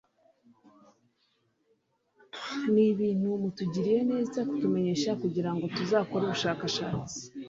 [2.71, 7.17] ni ibintu mutugiriye neza kutumenyesha kugirango tuzakore ubushakashatsi''